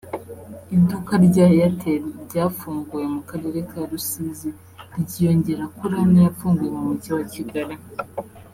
Iduka 0.75 1.13
rya 1.27 1.45
Airtel 1.53 2.03
ryafunguwe 2.25 3.05
mu 3.13 3.21
karere 3.29 3.59
ka 3.69 3.79
Rusizi 3.89 4.49
ryiyongera 5.01 5.63
kuri 5.77 5.93
ane 6.03 6.19
yafunguwe 6.27 6.69
mu 6.75 6.81
mujyi 6.87 7.09
wa 7.17 7.23
Kigali 7.33 7.75